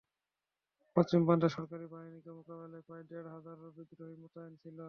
পশ্চিম 0.95 1.21
প্রান্তে 1.25 1.47
সরকারি 1.49 1.85
বাহিনীকে 1.93 2.31
মোকাবিলায় 2.37 2.83
প্রায় 2.87 3.03
দেড় 3.09 3.27
হাজার 3.35 3.57
বিদ্রোহী 3.77 4.15
মোতায়েন 4.23 4.53
ছিল। 4.61 4.77